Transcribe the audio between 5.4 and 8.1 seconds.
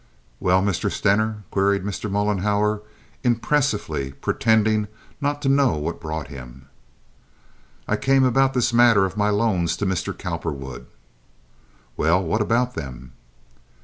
to know what brought him. "I